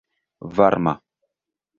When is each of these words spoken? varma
varma 0.55 0.93